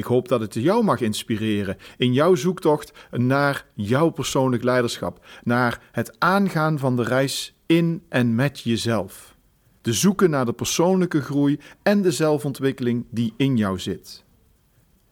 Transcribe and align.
Ik 0.00 0.06
hoop 0.06 0.28
dat 0.28 0.40
het 0.40 0.54
jou 0.54 0.84
mag 0.84 1.00
inspireren 1.00 1.76
in 1.96 2.12
jouw 2.12 2.34
zoektocht 2.34 2.92
naar 3.10 3.66
jouw 3.74 4.10
persoonlijk 4.10 4.62
leiderschap, 4.62 5.26
naar 5.42 5.88
het 5.92 6.18
aangaan 6.18 6.78
van 6.78 6.96
de 6.96 7.02
reis 7.02 7.54
in 7.66 8.04
en 8.08 8.34
met 8.34 8.60
jezelf. 8.60 9.36
Te 9.80 9.92
zoeken 9.92 10.30
naar 10.30 10.44
de 10.44 10.52
persoonlijke 10.52 11.22
groei 11.22 11.60
en 11.82 12.02
de 12.02 12.12
zelfontwikkeling 12.12 13.06
die 13.10 13.34
in 13.36 13.56
jou 13.56 13.78
zit. 13.78 14.24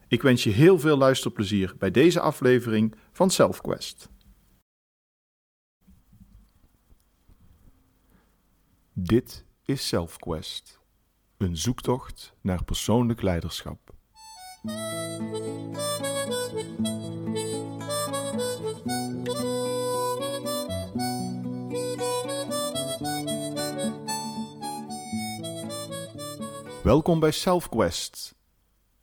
Ik 0.07 0.21
wens 0.21 0.43
je 0.43 0.49
heel 0.49 0.79
veel 0.79 0.97
luisterplezier 0.97 1.75
bij 1.79 1.91
deze 1.91 2.19
aflevering 2.19 2.95
van 3.11 3.31
SelfQuest. 3.31 4.09
Dit 8.93 9.45
is 9.65 9.87
SelfQuest, 9.87 10.79
een 11.37 11.57
zoektocht 11.57 12.33
naar 12.41 12.63
persoonlijk 12.63 13.21
leiderschap. 13.21 13.88
Welkom 14.63 15.73
bij 27.19 27.31
SelfQuest. 27.31 28.35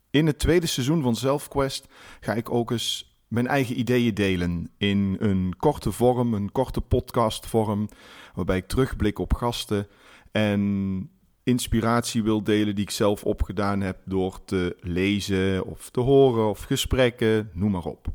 In 0.09 0.27
het 0.27 0.39
tweede 0.39 0.67
seizoen 0.67 1.01
van 1.01 1.15
SelfQuest 1.15 1.85
ga 2.19 2.33
ik 2.33 2.51
ook 2.51 2.71
eens 2.71 3.17
mijn 3.27 3.47
eigen 3.47 3.79
ideeën 3.79 4.13
delen 4.13 4.71
in 4.77 5.15
een 5.19 5.53
korte 5.57 5.91
vorm, 5.91 6.33
een 6.33 6.51
korte 6.51 6.81
podcastvorm, 6.81 7.89
waarbij 8.33 8.57
ik 8.57 8.67
terugblik 8.67 9.19
op 9.19 9.33
gasten 9.33 9.87
en 10.31 11.11
inspiratie 11.47 12.23
wil 12.23 12.43
delen 12.43 12.75
die 12.75 12.83
ik 12.83 12.89
zelf 12.89 13.23
opgedaan 13.23 13.81
heb 13.81 13.97
door 14.05 14.45
te 14.45 14.77
lezen 14.79 15.65
of 15.65 15.89
te 15.89 15.99
horen 15.99 16.49
of 16.49 16.63
gesprekken, 16.63 17.49
noem 17.53 17.71
maar 17.71 17.85
op. 17.85 18.07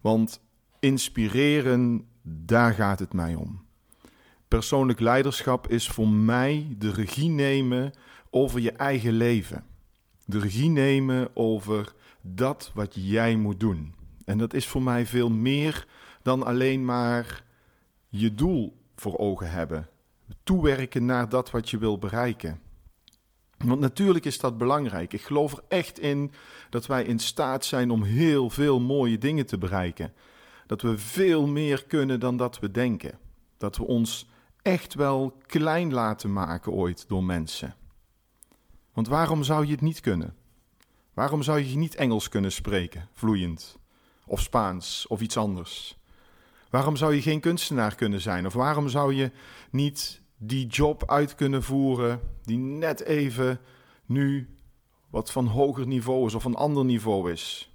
Want 0.00 0.40
inspireren, 0.80 2.06
daar 2.22 2.72
gaat 2.72 2.98
het 2.98 3.12
mij 3.12 3.34
om. 3.34 3.64
Persoonlijk 4.48 5.00
leiderschap 5.00 5.68
is 5.68 5.88
voor 5.88 6.08
mij 6.08 6.74
de 6.78 6.90
regie 6.90 7.28
nemen 7.28 7.92
over 8.30 8.60
je 8.60 8.72
eigen 8.72 9.12
leven. 9.12 9.64
De 10.24 10.38
regie 10.38 10.70
nemen 10.70 11.36
over 11.36 11.94
dat 12.20 12.70
wat 12.74 12.94
jij 12.94 13.36
moet 13.36 13.60
doen. 13.60 13.94
En 14.24 14.38
dat 14.38 14.54
is 14.54 14.66
voor 14.66 14.82
mij 14.82 15.06
veel 15.06 15.30
meer 15.30 15.86
dan 16.22 16.42
alleen 16.42 16.84
maar 16.84 17.44
je 18.08 18.34
doel 18.34 18.76
voor 18.96 19.18
ogen 19.18 19.50
hebben. 19.50 19.88
Toewerken 20.44 21.04
naar 21.04 21.28
dat 21.28 21.50
wat 21.50 21.70
je 21.70 21.78
wil 21.78 21.98
bereiken. 21.98 22.60
Want 23.58 23.80
natuurlijk 23.80 24.24
is 24.24 24.38
dat 24.38 24.58
belangrijk. 24.58 25.12
Ik 25.12 25.22
geloof 25.22 25.52
er 25.52 25.64
echt 25.68 25.98
in 25.98 26.32
dat 26.70 26.86
wij 26.86 27.04
in 27.04 27.18
staat 27.18 27.64
zijn 27.64 27.90
om 27.90 28.02
heel 28.02 28.50
veel 28.50 28.80
mooie 28.80 29.18
dingen 29.18 29.46
te 29.46 29.58
bereiken. 29.58 30.12
Dat 30.66 30.82
we 30.82 30.98
veel 30.98 31.46
meer 31.46 31.84
kunnen 31.84 32.20
dan 32.20 32.36
dat 32.36 32.58
we 32.58 32.70
denken. 32.70 33.18
Dat 33.56 33.76
we 33.76 33.84
ons 33.84 34.28
echt 34.62 34.94
wel 34.94 35.36
klein 35.46 35.92
laten 35.92 36.32
maken 36.32 36.72
ooit 36.72 37.08
door 37.08 37.24
mensen. 37.24 37.74
Want 38.92 39.08
waarom 39.08 39.42
zou 39.42 39.66
je 39.66 39.72
het 39.72 39.80
niet 39.80 40.00
kunnen? 40.00 40.34
Waarom 41.14 41.42
zou 41.42 41.60
je 41.60 41.76
niet 41.76 41.94
Engels 41.94 42.28
kunnen 42.28 42.52
spreken, 42.52 43.08
vloeiend? 43.12 43.78
Of 44.26 44.40
Spaans, 44.40 45.06
of 45.06 45.20
iets 45.20 45.36
anders? 45.36 45.98
Waarom 46.70 46.96
zou 46.96 47.14
je 47.14 47.22
geen 47.22 47.40
kunstenaar 47.40 47.94
kunnen 47.94 48.20
zijn? 48.20 48.46
Of 48.46 48.52
waarom 48.52 48.88
zou 48.88 49.14
je 49.14 49.30
niet 49.70 50.22
die 50.46 50.66
job 50.66 51.10
uit 51.10 51.34
kunnen 51.34 51.62
voeren 51.62 52.20
die 52.42 52.58
net 52.58 53.00
even 53.00 53.60
nu 54.06 54.56
wat 55.10 55.30
van 55.32 55.46
hoger 55.46 55.86
niveau 55.86 56.26
is 56.26 56.34
of 56.34 56.44
een 56.44 56.54
ander 56.54 56.84
niveau 56.84 57.32
is? 57.32 57.72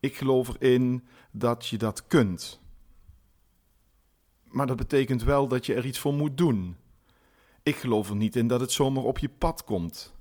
Ik 0.00 0.16
geloof 0.16 0.56
erin 0.58 1.04
dat 1.30 1.66
je 1.66 1.78
dat 1.78 2.06
kunt. 2.06 2.60
Maar 4.44 4.66
dat 4.66 4.76
betekent 4.76 5.22
wel 5.22 5.48
dat 5.48 5.66
je 5.66 5.74
er 5.74 5.86
iets 5.86 5.98
voor 5.98 6.14
moet 6.14 6.38
doen. 6.38 6.76
Ik 7.62 7.76
geloof 7.76 8.08
er 8.08 8.16
niet 8.16 8.36
in 8.36 8.46
dat 8.46 8.60
het 8.60 8.72
zomaar 8.72 9.04
op 9.04 9.18
je 9.18 9.28
pad 9.28 9.64
komt. 9.64 10.14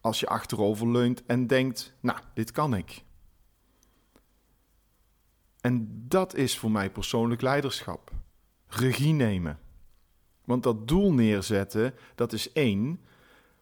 Als 0.00 0.20
je 0.20 0.26
achterover 0.26 0.88
leunt 0.90 1.26
en 1.26 1.46
denkt: 1.46 1.94
Nou, 2.00 2.18
dit 2.34 2.50
kan 2.50 2.74
ik. 2.74 3.04
En 5.60 6.04
dat 6.08 6.34
is 6.34 6.58
voor 6.58 6.70
mij 6.70 6.90
persoonlijk 6.90 7.40
leiderschap. 7.40 8.12
Regie 8.66 9.12
nemen. 9.12 9.58
Want 10.46 10.62
dat 10.62 10.88
doel 10.88 11.12
neerzetten, 11.12 11.94
dat 12.14 12.32
is 12.32 12.52
één. 12.52 13.00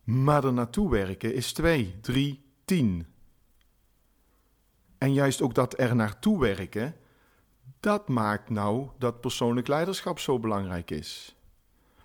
Maar 0.05 0.45
er 0.45 0.53
naartoe 0.53 0.91
werken 0.91 1.35
is 1.35 1.53
twee, 1.53 2.01
drie, 2.01 2.45
tien. 2.65 3.07
En 4.99 5.13
juist 5.13 5.43
ook 5.43 5.55
dat 5.55 5.79
er 5.79 5.97
naartoe 5.97 6.41
werken, 6.41 6.97
dat 7.81 8.09
maakt 8.09 8.51
nou 8.51 8.89
dat 8.99 9.21
persoonlijk 9.21 9.69
leiderschap 9.69 10.19
zo 10.19 10.39
belangrijk 10.39 10.91
is. 10.91 11.37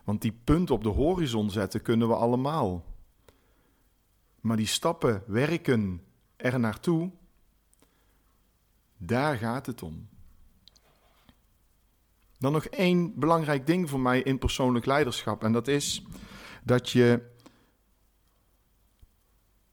Want 0.03 0.21
die 0.21 0.39
punt 0.43 0.71
op 0.71 0.83
de 0.83 0.89
horizon 0.89 1.49
zetten 1.49 1.81
kunnen 1.81 2.07
we 2.07 2.15
allemaal. 2.15 2.85
Maar 4.39 4.57
die 4.57 4.67
stappen, 4.67 5.23
werken 5.27 6.01
er 6.35 6.59
naartoe, 6.59 7.11
daar 8.97 9.37
gaat 9.37 9.65
het 9.65 9.83
om. 9.83 10.09
Dan 12.39 12.51
nog 12.51 12.65
één 12.65 13.19
belangrijk 13.19 13.67
ding 13.67 13.89
voor 13.89 13.99
mij 13.99 14.21
in 14.21 14.37
persoonlijk 14.37 14.85
leiderschap. 14.85 15.43
En 15.43 15.51
dat 15.51 15.67
is 15.67 16.03
dat 16.63 16.89
je 16.89 17.21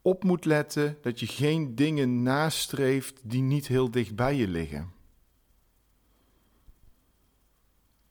op 0.02 0.24
moet 0.24 0.44
letten 0.44 0.98
dat 1.02 1.20
je 1.20 1.26
geen 1.26 1.74
dingen 1.74 2.22
nastreeft 2.22 3.20
die 3.22 3.42
niet 3.42 3.66
heel 3.66 3.90
dicht 3.90 4.14
bij 4.14 4.34
je 4.34 4.48
liggen. 4.48 4.92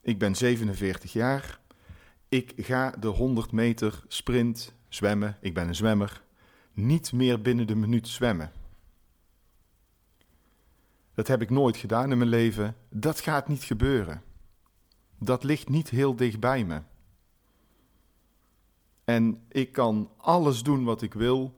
Ik 0.01 0.19
ben 0.19 0.35
47 0.35 1.13
jaar. 1.13 1.59
Ik 2.29 2.53
ga 2.57 2.89
de 2.89 3.07
100 3.07 3.51
meter 3.51 4.03
sprint 4.07 4.73
zwemmen. 4.87 5.37
Ik 5.41 5.53
ben 5.53 5.67
een 5.67 5.75
zwemmer. 5.75 6.23
Niet 6.73 7.11
meer 7.11 7.41
binnen 7.41 7.67
de 7.67 7.75
minuut 7.75 8.07
zwemmen. 8.07 8.51
Dat 11.13 11.27
heb 11.27 11.41
ik 11.41 11.49
nooit 11.49 11.77
gedaan 11.77 12.11
in 12.11 12.17
mijn 12.17 12.29
leven. 12.29 12.75
Dat 12.89 13.19
gaat 13.19 13.47
niet 13.47 13.63
gebeuren. 13.63 14.21
Dat 15.19 15.43
ligt 15.43 15.69
niet 15.69 15.89
heel 15.89 16.15
dicht 16.15 16.39
bij 16.39 16.65
me. 16.65 16.81
En 19.03 19.45
ik 19.49 19.71
kan 19.71 20.11
alles 20.17 20.63
doen 20.63 20.83
wat 20.83 21.01
ik 21.01 21.13
wil. 21.13 21.53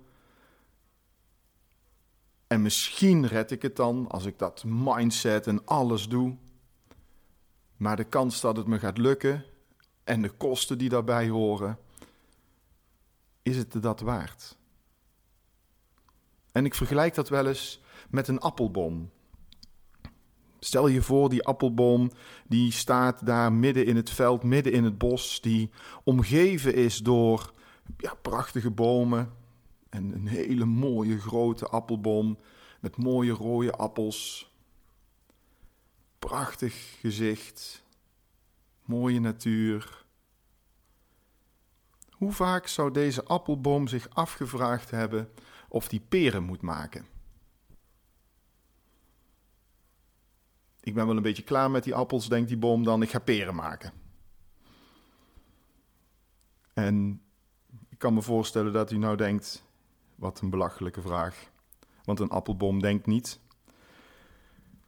En 2.48 2.62
misschien 2.62 3.28
red 3.28 3.52
ik 3.52 3.62
het 3.62 3.76
dan 3.76 4.08
als 4.08 4.26
ik 4.26 4.40
dat 4.40 4.64
mindset 4.64 5.48
en 5.48 5.66
alles 5.66 6.08
doe. 6.08 6.36
Maar 7.78 7.96
de 7.96 8.04
kans 8.04 8.42
dat 8.42 8.58
het 8.58 8.68
me 8.68 8.80
gaat 8.80 8.98
lukken 8.98 9.46
en 10.04 10.22
de 10.22 10.30
kosten 10.30 10.78
die 10.78 10.90
daarbij 10.90 11.30
horen, 11.30 11.80
is 13.42 13.58
het 13.58 13.82
dat 13.82 14.00
waard? 14.00 14.58
En 16.52 16.66
ik 16.66 16.76
vergelijk 16.76 17.16
dat 17.16 17.30
wel 17.30 17.48
eens 17.48 17.82
met 18.10 18.28
een 18.28 18.40
appelboom. 18.40 19.12
Stel 20.68 20.88
je 20.88 21.02
voor, 21.02 21.30
die 21.30 21.44
appelboom 21.44 22.12
die 22.48 22.72
staat 22.72 23.26
daar 23.26 23.54
midden 23.54 23.86
in 23.86 23.96
het 23.96 24.10
veld, 24.10 24.44
midden 24.44 24.74
in 24.74 24.84
het 24.84 24.98
bos, 24.98 25.42
die 25.42 25.70
omgeven 26.04 26.74
is 26.74 26.98
door 26.98 27.54
ja, 27.98 28.14
prachtige 28.22 28.72
bomen 28.72 29.34
en 29.90 30.14
een 30.14 30.28
hele 30.28 30.66
mooie 30.66 31.20
grote 31.20 31.68
appelboom 31.68 32.38
met 32.80 32.98
mooie 32.98 33.32
rode 33.32 33.72
appels. 33.72 34.52
Prachtig 36.20 37.00
gezicht, 37.00 37.84
mooie 38.86 39.20
natuur. 39.20 40.06
Hoe 42.10 42.32
vaak 42.32 42.68
zou 42.68 42.92
deze 42.92 43.24
appelboom 43.24 43.88
zich 43.88 44.10
afgevraagd 44.10 44.92
hebben 44.92 45.30
of 45.70 45.88
die 45.88 46.02
peren 46.10 46.44
moet 46.44 46.62
maken? 46.62 47.17
Ik 50.88 50.94
ben 50.94 51.08
wel 51.08 51.16
een 51.16 51.22
beetje 51.22 51.44
klaar 51.44 51.72
met 51.72 51.84
die 51.84 51.96
appels, 51.96 52.30
denkt 52.30 52.48
die 52.48 52.58
boom 52.58 52.84
dan, 52.84 53.02
ik 53.02 53.10
ga 53.10 53.20
peren 53.20 53.56
maken. 53.56 53.92
En 56.74 57.22
ik 57.90 57.98
kan 57.98 58.14
me 58.14 58.22
voorstellen 58.22 58.74
dat 58.74 58.92
u 58.92 58.98
nou 58.98 59.18
denkt, 59.18 59.64
wat 60.16 60.42
een 60.42 60.50
belachelijke 60.50 61.02
vraag. 61.02 61.50
Want 62.04 62.20
een 62.20 62.30
appelboom 62.30 62.82
denkt 62.82 63.06
niet. 63.06 63.40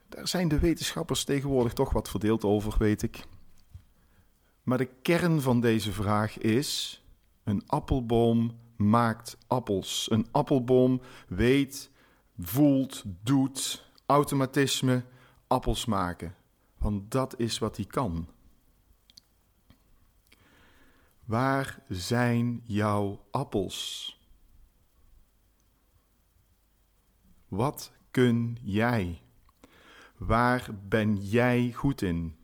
Daar 0.09 0.27
zijn 0.27 0.47
de 0.47 0.59
wetenschappers 0.59 1.23
tegenwoordig 1.23 1.73
toch 1.73 1.93
wat 1.93 2.09
verdeeld 2.09 2.43
over, 2.43 2.75
weet 2.77 3.01
ik. 3.01 3.23
Maar 4.63 4.77
de 4.77 4.89
kern 5.01 5.41
van 5.41 5.61
deze 5.61 5.91
vraag 5.91 6.37
is: 6.37 7.01
een 7.43 7.63
appelboom 7.67 8.57
maakt 8.75 9.37
appels. 9.47 10.07
Een 10.11 10.27
appelboom 10.31 11.01
weet, 11.27 11.91
voelt, 12.37 13.03
doet, 13.23 13.85
automatisme, 14.05 15.03
appels 15.49 15.85
maken. 15.85 16.35
Want 16.77 17.11
dat 17.11 17.39
is 17.39 17.59
wat 17.59 17.75
hij 17.75 17.85
kan. 17.85 18.27
Waar 21.25 21.83
zijn 21.87 22.61
jouw 22.63 23.25
appels? 23.31 24.13
Wat 27.47 27.91
kun 28.11 28.57
jij? 28.61 29.21
Waar 30.17 30.69
ben 30.87 31.17
jij 31.17 31.71
goed 31.73 32.01
in? 32.01 32.35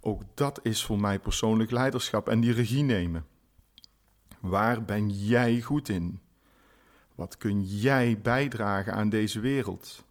Ook 0.00 0.22
dat 0.34 0.60
is 0.62 0.84
voor 0.84 1.00
mij 1.00 1.18
persoonlijk 1.18 1.70
leiderschap 1.70 2.28
en 2.28 2.40
die 2.40 2.52
regie 2.52 2.82
nemen. 2.82 3.26
Waar 4.40 4.84
ben 4.84 5.10
jij 5.10 5.60
goed 5.60 5.88
in? 5.88 6.20
Wat 7.14 7.36
kun 7.36 7.62
jij 7.64 8.20
bijdragen 8.20 8.94
aan 8.94 9.08
deze 9.08 9.40
wereld? 9.40 10.04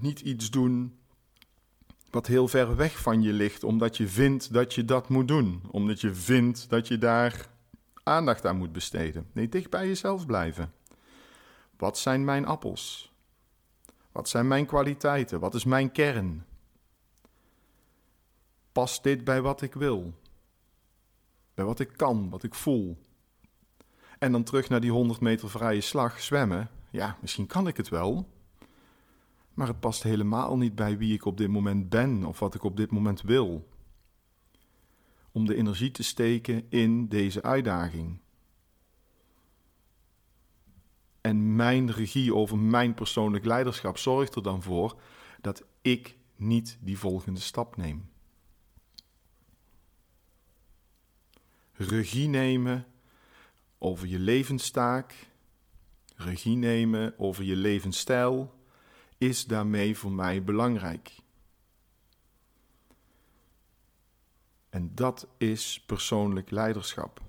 Niet 0.00 0.20
iets 0.20 0.50
doen 0.50 0.98
wat 2.10 2.26
heel 2.26 2.48
ver 2.48 2.76
weg 2.76 2.98
van 3.00 3.22
je 3.22 3.32
ligt, 3.32 3.64
omdat 3.64 3.96
je 3.96 4.08
vindt 4.08 4.52
dat 4.52 4.74
je 4.74 4.84
dat 4.84 5.08
moet 5.08 5.28
doen, 5.28 5.62
omdat 5.70 6.00
je 6.00 6.14
vindt 6.14 6.68
dat 6.68 6.88
je 6.88 6.98
daar 6.98 7.48
aandacht 8.02 8.46
aan 8.46 8.56
moet 8.56 8.72
besteden. 8.72 9.26
Nee, 9.32 9.48
dicht 9.48 9.70
bij 9.70 9.86
jezelf 9.86 10.26
blijven. 10.26 10.72
Wat 11.76 11.98
zijn 11.98 12.24
mijn 12.24 12.46
appels? 12.46 13.12
Wat 14.12 14.28
zijn 14.28 14.48
mijn 14.48 14.66
kwaliteiten? 14.66 15.40
Wat 15.40 15.54
is 15.54 15.64
mijn 15.64 15.92
kern? 15.92 16.46
Past 18.72 19.02
dit 19.02 19.24
bij 19.24 19.40
wat 19.40 19.62
ik 19.62 19.74
wil? 19.74 20.14
Bij 21.54 21.64
wat 21.64 21.80
ik 21.80 21.92
kan, 21.96 22.30
wat 22.30 22.42
ik 22.42 22.54
voel? 22.54 22.98
En 24.18 24.32
dan 24.32 24.42
terug 24.42 24.68
naar 24.68 24.80
die 24.80 24.90
100 24.90 25.20
meter 25.20 25.50
vrije 25.50 25.80
slag 25.80 26.20
zwemmen. 26.20 26.70
Ja, 26.90 27.18
misschien 27.20 27.46
kan 27.46 27.66
ik 27.66 27.76
het 27.76 27.88
wel. 27.88 28.28
Maar 29.58 29.66
het 29.66 29.80
past 29.80 30.02
helemaal 30.02 30.56
niet 30.56 30.74
bij 30.74 30.98
wie 30.98 31.14
ik 31.14 31.24
op 31.24 31.36
dit 31.36 31.48
moment 31.48 31.88
ben 31.88 32.24
of 32.24 32.38
wat 32.38 32.54
ik 32.54 32.62
op 32.62 32.76
dit 32.76 32.90
moment 32.90 33.22
wil. 33.22 33.68
Om 35.32 35.46
de 35.46 35.54
energie 35.54 35.90
te 35.90 36.02
steken 36.02 36.70
in 36.70 37.08
deze 37.08 37.42
uitdaging. 37.42 38.20
En 41.20 41.56
mijn 41.56 41.90
regie 41.90 42.34
over 42.34 42.58
mijn 42.58 42.94
persoonlijk 42.94 43.44
leiderschap 43.44 43.98
zorgt 43.98 44.34
er 44.34 44.42
dan 44.42 44.62
voor 44.62 45.00
dat 45.40 45.64
ik 45.82 46.16
niet 46.36 46.78
die 46.80 46.98
volgende 46.98 47.40
stap 47.40 47.76
neem. 47.76 48.10
Regie 51.72 52.28
nemen 52.28 52.86
over 53.78 54.06
je 54.06 54.18
levenstaak, 54.18 55.14
regie 56.16 56.56
nemen 56.56 57.18
over 57.18 57.44
je 57.44 57.56
levensstijl, 57.56 58.56
is 59.18 59.44
daarmee 59.44 59.96
voor 59.96 60.12
mij 60.12 60.42
belangrijk. 60.42 61.16
En 64.70 64.94
dat 64.94 65.26
is 65.36 65.82
persoonlijk 65.86 66.50
leiderschap. 66.50 67.20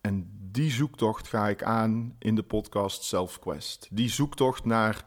En 0.00 0.30
die 0.50 0.70
zoektocht 0.70 1.28
ga 1.28 1.48
ik 1.48 1.62
aan 1.62 2.16
in 2.18 2.34
de 2.34 2.42
podcast 2.42 3.02
Self 3.02 3.38
Quest. 3.38 3.88
Die 3.90 4.08
zoektocht 4.08 4.64
naar 4.64 5.06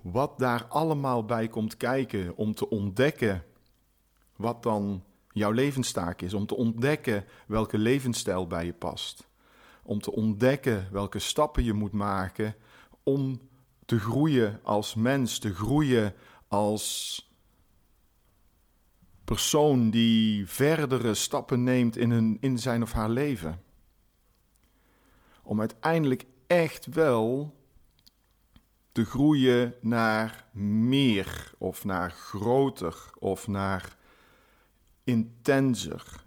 wat 0.00 0.38
daar 0.38 0.66
allemaal 0.66 1.24
bij 1.24 1.48
komt 1.48 1.76
kijken 1.76 2.36
om 2.36 2.54
te 2.54 2.68
ontdekken 2.68 3.44
wat 4.36 4.62
dan 4.62 5.04
jouw 5.32 5.50
levenstaak 5.50 6.22
is. 6.22 6.34
Om 6.34 6.46
te 6.46 6.56
ontdekken 6.56 7.24
welke 7.46 7.78
levensstijl 7.78 8.46
bij 8.46 8.64
je 8.64 8.72
past. 8.72 9.28
Om 9.82 10.00
te 10.00 10.12
ontdekken 10.12 10.88
welke 10.92 11.18
stappen 11.18 11.64
je 11.64 11.72
moet 11.72 11.92
maken 11.92 12.54
om 13.08 13.40
te 13.84 13.98
groeien 13.98 14.60
als 14.62 14.94
mens, 14.94 15.38
te 15.38 15.54
groeien 15.54 16.14
als 16.48 17.22
persoon 19.24 19.90
die 19.90 20.46
verdere 20.46 21.14
stappen 21.14 21.62
neemt 21.62 21.96
in, 21.96 22.10
hun, 22.10 22.38
in 22.40 22.58
zijn 22.58 22.82
of 22.82 22.92
haar 22.92 23.10
leven. 23.10 23.62
Om 25.42 25.60
uiteindelijk 25.60 26.24
echt 26.46 26.86
wel 26.86 27.54
te 28.92 29.04
groeien 29.04 29.74
naar 29.80 30.46
meer 30.52 31.54
of 31.58 31.84
naar 31.84 32.10
groter 32.10 33.10
of 33.18 33.46
naar 33.46 33.96
intenser. 35.04 36.24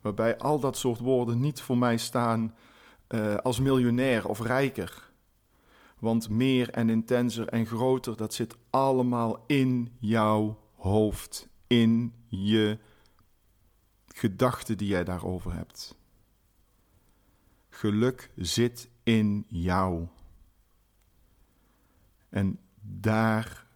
Waarbij 0.00 0.38
al 0.38 0.60
dat 0.60 0.76
soort 0.76 0.98
woorden 0.98 1.40
niet 1.40 1.60
voor 1.60 1.78
mij 1.78 1.96
staan 1.96 2.54
uh, 3.08 3.36
als 3.36 3.60
miljonair 3.60 4.28
of 4.28 4.40
rijker. 4.40 5.09
Want 6.00 6.28
meer 6.28 6.70
en 6.70 6.90
intenser 6.90 7.48
en 7.48 7.66
groter, 7.66 8.16
dat 8.16 8.34
zit 8.34 8.56
allemaal 8.70 9.44
in 9.46 9.92
jouw 9.98 10.58
hoofd, 10.74 11.48
in 11.66 12.14
je 12.28 12.78
gedachten 14.06 14.78
die 14.78 14.88
jij 14.88 15.04
daarover 15.04 15.52
hebt. 15.52 15.98
Geluk 17.68 18.30
zit 18.36 18.90
in 19.02 19.44
jou. 19.48 20.06
En 22.28 22.58
daar 22.80 23.66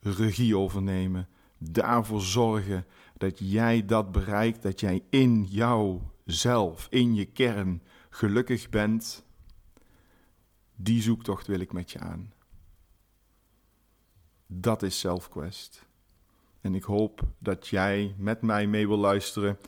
regie 0.00 0.56
over 0.56 0.82
nemen, 0.82 1.28
daarvoor 1.58 2.20
zorgen 2.20 2.86
dat 3.16 3.38
jij 3.38 3.86
dat 3.86 4.12
bereikt, 4.12 4.62
dat 4.62 4.80
jij 4.80 5.04
in 5.10 5.44
jouzelf, 5.44 6.86
in 6.90 7.14
je 7.14 7.24
kern 7.24 7.82
gelukkig 8.10 8.68
bent 8.68 9.25
die 10.76 11.02
zoektocht 11.02 11.46
wil 11.46 11.60
ik 11.60 11.72
met 11.72 11.90
je 11.90 11.98
aan. 11.98 12.32
Dat 14.46 14.82
is 14.82 14.98
SelfQuest. 14.98 15.86
En 16.60 16.74
ik 16.74 16.84
hoop 16.84 17.22
dat 17.38 17.68
jij 17.68 18.14
met 18.18 18.42
mij 18.42 18.66
mee 18.66 18.86
wil 18.86 18.96
luisteren. 18.96 19.58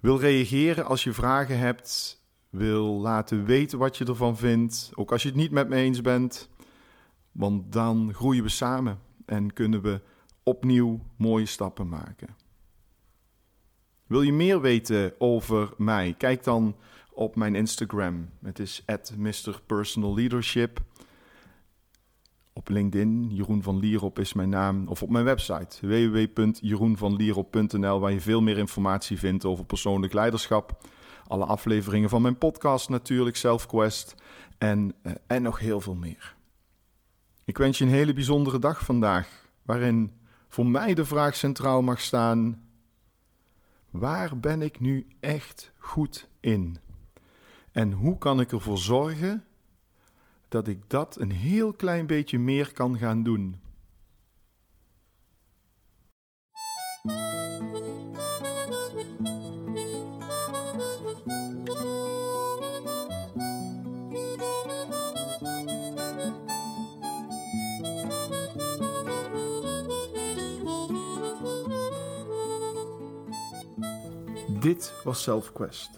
Wil 0.00 0.18
reageren 0.20 0.84
als 0.84 1.04
je 1.04 1.12
vragen 1.12 1.58
hebt. 1.58 2.22
Wil 2.50 3.00
laten 3.00 3.44
weten 3.44 3.78
wat 3.78 3.96
je 3.96 4.04
ervan 4.04 4.36
vindt. 4.36 4.90
Ook 4.94 5.12
als 5.12 5.22
je 5.22 5.28
het 5.28 5.36
niet 5.36 5.50
met 5.50 5.68
me 5.68 5.76
eens 5.76 6.00
bent. 6.00 6.48
Want 7.32 7.72
dan 7.72 8.14
groeien 8.14 8.42
we 8.42 8.48
samen 8.48 8.98
en 9.24 9.52
kunnen 9.52 9.82
we 9.82 10.00
opnieuw 10.42 11.00
mooie 11.16 11.46
stappen 11.46 11.88
maken. 11.88 12.36
Wil 14.06 14.22
je 14.22 14.32
meer 14.32 14.60
weten 14.60 15.14
over 15.18 15.72
mij? 15.76 16.14
Kijk 16.18 16.44
dan 16.44 16.76
op 17.18 17.36
mijn 17.36 17.54
Instagram. 17.54 18.28
Het 18.42 18.58
is 18.58 18.84
Mr. 19.16 19.60
Personal 19.66 20.14
Leadership. 20.14 20.80
Op 22.52 22.68
LinkedIn, 22.68 23.28
Jeroen 23.30 23.62
van 23.62 23.78
Lierop 23.78 24.18
is 24.18 24.32
mijn 24.32 24.48
naam. 24.48 24.88
Of 24.88 25.02
op 25.02 25.10
mijn 25.10 25.24
website, 25.24 25.86
www.jeroenvanlierop.nl, 25.86 28.00
waar 28.00 28.12
je 28.12 28.20
veel 28.20 28.40
meer 28.40 28.58
informatie 28.58 29.18
vindt 29.18 29.44
over 29.44 29.64
persoonlijk 29.64 30.12
leiderschap. 30.12 30.84
Alle 31.26 31.44
afleveringen 31.44 32.08
van 32.08 32.22
mijn 32.22 32.38
podcast 32.38 32.88
natuurlijk, 32.88 33.36
SelfQuest. 33.36 34.14
En, 34.58 34.94
uh, 35.02 35.12
en 35.26 35.42
nog 35.42 35.58
heel 35.58 35.80
veel 35.80 35.94
meer. 35.94 36.36
Ik 37.44 37.58
wens 37.58 37.78
je 37.78 37.84
een 37.84 37.90
hele 37.90 38.12
bijzondere 38.12 38.58
dag 38.58 38.84
vandaag, 38.84 39.48
waarin 39.62 40.12
voor 40.48 40.66
mij 40.66 40.94
de 40.94 41.04
vraag 41.04 41.36
centraal 41.36 41.82
mag 41.82 42.00
staan: 42.00 42.62
waar 43.90 44.38
ben 44.38 44.62
ik 44.62 44.80
nu 44.80 45.06
echt 45.20 45.72
goed 45.78 46.28
in? 46.40 46.78
En 47.78 47.92
hoe 47.92 48.18
kan 48.18 48.40
ik 48.40 48.52
ervoor 48.52 48.78
zorgen 48.78 49.44
dat 50.48 50.68
ik 50.68 50.90
dat 50.90 51.20
een 51.20 51.30
heel 51.30 51.72
klein 51.72 52.06
beetje 52.06 52.38
meer 52.38 52.72
kan 52.72 52.98
gaan 52.98 53.22
doen? 53.22 53.60
Dit 74.60 74.92
was 75.04 75.22
SelfQuest. 75.22 75.97